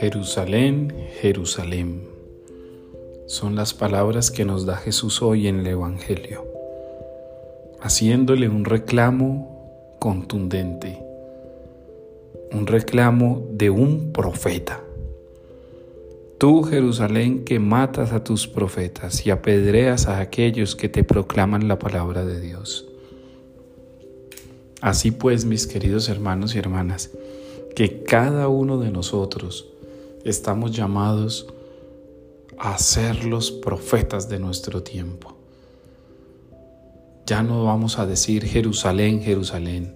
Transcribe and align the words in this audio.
Jerusalén, 0.00 0.94
Jerusalén. 1.20 2.08
Son 3.26 3.54
las 3.54 3.74
palabras 3.74 4.30
que 4.30 4.44
nos 4.44 4.66
da 4.66 4.76
Jesús 4.76 5.22
hoy 5.22 5.46
en 5.46 5.60
el 5.60 5.66
Evangelio, 5.66 6.46
haciéndole 7.80 8.48
un 8.48 8.64
reclamo 8.64 9.96
contundente, 9.98 10.98
un 12.52 12.66
reclamo 12.66 13.46
de 13.52 13.70
un 13.70 14.12
profeta. 14.12 14.82
Tú, 16.38 16.62
Jerusalén, 16.62 17.44
que 17.44 17.58
matas 17.58 18.12
a 18.12 18.24
tus 18.24 18.48
profetas 18.48 19.26
y 19.26 19.30
apedreas 19.30 20.06
a 20.06 20.20
aquellos 20.20 20.74
que 20.74 20.88
te 20.88 21.04
proclaman 21.04 21.68
la 21.68 21.78
palabra 21.78 22.24
de 22.24 22.40
Dios. 22.40 22.89
Así 24.80 25.10
pues, 25.10 25.44
mis 25.44 25.66
queridos 25.66 26.08
hermanos 26.08 26.54
y 26.54 26.58
hermanas, 26.58 27.10
que 27.74 28.02
cada 28.02 28.48
uno 28.48 28.78
de 28.78 28.90
nosotros 28.90 29.66
estamos 30.24 30.72
llamados 30.72 31.46
a 32.58 32.76
ser 32.78 33.24
los 33.24 33.50
profetas 33.50 34.28
de 34.28 34.38
nuestro 34.38 34.82
tiempo. 34.82 35.34
Ya 37.26 37.42
no 37.42 37.64
vamos 37.64 37.98
a 37.98 38.06
decir 38.06 38.44
Jerusalén, 38.44 39.22
Jerusalén. 39.22 39.94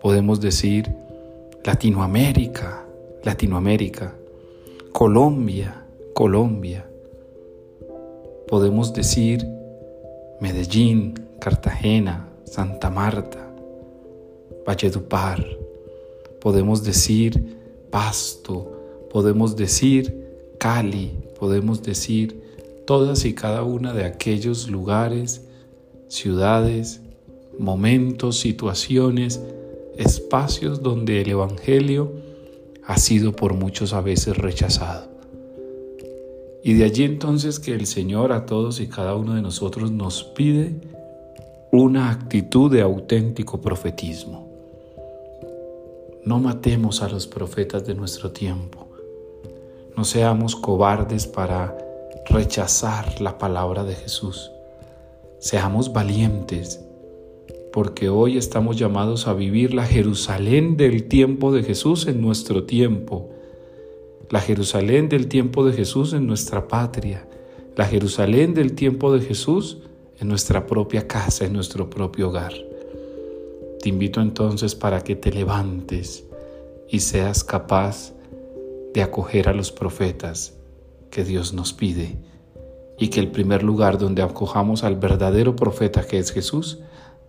Podemos 0.00 0.40
decir 0.40 0.92
Latinoamérica, 1.64 2.86
Latinoamérica, 3.22 4.14
Colombia, 4.92 5.84
Colombia. 6.14 6.88
Podemos 8.48 8.92
decir 8.92 9.46
Medellín, 10.40 11.14
Cartagena, 11.38 12.28
Santa 12.44 12.90
Marta, 12.90 13.47
Valledupar. 14.68 15.42
Podemos 16.42 16.84
decir 16.84 17.56
Pasto, 17.90 19.08
podemos 19.10 19.56
decir 19.56 20.14
Cali, 20.58 21.10
podemos 21.40 21.82
decir 21.82 22.38
todas 22.86 23.24
y 23.24 23.32
cada 23.32 23.62
una 23.62 23.94
de 23.94 24.04
aquellos 24.04 24.68
lugares, 24.68 25.40
ciudades, 26.08 27.00
momentos, 27.58 28.40
situaciones, 28.40 29.40
espacios 29.96 30.82
donde 30.82 31.22
el 31.22 31.30
Evangelio 31.30 32.12
ha 32.84 32.98
sido 32.98 33.32
por 33.34 33.54
muchos 33.54 33.94
a 33.94 34.02
veces 34.02 34.36
rechazado. 34.36 35.08
Y 36.62 36.74
de 36.74 36.84
allí 36.84 37.04
entonces 37.04 37.58
que 37.58 37.72
el 37.72 37.86
Señor 37.86 38.32
a 38.32 38.44
todos 38.44 38.80
y 38.80 38.86
cada 38.86 39.14
uno 39.14 39.32
de 39.32 39.40
nosotros 39.40 39.90
nos 39.90 40.24
pide 40.24 40.74
una 41.72 42.10
actitud 42.10 42.70
de 42.70 42.82
auténtico 42.82 43.62
profetismo. 43.62 44.47
No 46.28 46.40
matemos 46.40 47.00
a 47.00 47.08
los 47.08 47.26
profetas 47.26 47.86
de 47.86 47.94
nuestro 47.94 48.32
tiempo. 48.32 48.86
No 49.96 50.04
seamos 50.04 50.56
cobardes 50.56 51.26
para 51.26 51.74
rechazar 52.28 53.18
la 53.22 53.38
palabra 53.38 53.82
de 53.82 53.94
Jesús. 53.94 54.50
Seamos 55.38 55.90
valientes, 55.90 56.84
porque 57.72 58.10
hoy 58.10 58.36
estamos 58.36 58.76
llamados 58.76 59.26
a 59.26 59.32
vivir 59.32 59.72
la 59.72 59.86
Jerusalén 59.86 60.76
del 60.76 61.08
tiempo 61.08 61.50
de 61.50 61.62
Jesús 61.62 62.06
en 62.06 62.20
nuestro 62.20 62.64
tiempo, 62.64 63.30
la 64.28 64.42
Jerusalén 64.42 65.08
del 65.08 65.28
tiempo 65.28 65.64
de 65.64 65.72
Jesús 65.72 66.12
en 66.12 66.26
nuestra 66.26 66.68
patria, 66.68 67.26
la 67.74 67.86
Jerusalén 67.86 68.52
del 68.52 68.74
tiempo 68.74 69.14
de 69.14 69.22
Jesús 69.24 69.78
en 70.20 70.28
nuestra 70.28 70.66
propia 70.66 71.08
casa, 71.08 71.46
en 71.46 71.54
nuestro 71.54 71.88
propio 71.88 72.28
hogar. 72.28 72.52
Te 73.80 73.88
invito 73.88 74.20
entonces 74.20 74.74
para 74.74 75.02
que 75.02 75.16
te 75.16 75.30
levantes 75.30 76.24
y 76.88 77.00
seas 77.00 77.44
capaz 77.44 78.12
de 78.94 79.02
acoger 79.02 79.48
a 79.48 79.52
los 79.52 79.70
profetas 79.70 80.56
que 81.10 81.24
Dios 81.24 81.52
nos 81.52 81.72
pide 81.72 82.18
y 82.98 83.08
que 83.08 83.20
el 83.20 83.30
primer 83.30 83.62
lugar 83.62 83.98
donde 83.98 84.22
acojamos 84.22 84.84
al 84.84 84.96
verdadero 84.96 85.54
profeta 85.54 86.06
que 86.06 86.18
es 86.18 86.32
Jesús 86.32 86.80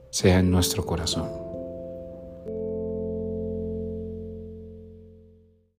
sea 0.10 0.40
en 0.40 0.50
nuestro 0.50 0.86
corazón. 0.86 1.49